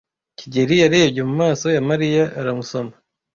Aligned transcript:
kigeli 0.37 0.75
yarebye 0.81 1.21
mu 1.27 1.33
maso 1.41 1.65
ya 1.75 1.81
Mariya 1.89 2.23
aramusoma. 2.39 2.93